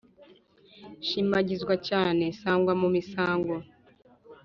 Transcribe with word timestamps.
shimagizwa 1.07 1.75
cyane, 1.87 2.25
sangwa 2.39 2.73
mu 2.81 2.87
misango, 2.95 3.55